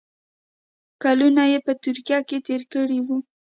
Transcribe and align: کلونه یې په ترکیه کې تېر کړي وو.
کلونه 1.03 1.43
یې 1.51 1.59
په 1.65 1.71
ترکیه 1.83 2.19
کې 2.27 2.37
تېر 2.47 2.61
کړي 2.73 2.99
وو. 3.05 3.17